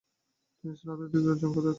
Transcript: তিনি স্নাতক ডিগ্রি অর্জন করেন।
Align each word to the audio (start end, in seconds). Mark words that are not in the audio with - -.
তিনি 0.57 0.73
স্নাতক 0.79 1.07
ডিগ্রি 1.11 1.29
অর্জন 1.33 1.49
করেন। 1.55 1.69